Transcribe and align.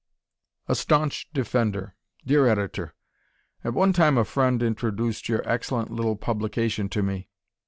A 0.67 0.73
Staunch 0.73 1.27
Defender 1.31 1.95
Dear 2.25 2.47
Editor: 2.47 2.95
At 3.63 3.75
one 3.75 3.93
time 3.93 4.17
a 4.17 4.25
friend 4.25 4.63
introduced 4.63 5.29
your 5.29 5.47
excellent 5.47 5.91
little 5.91 6.15
publication 6.15 6.89
to 6.89 7.03
me. 7.03 7.29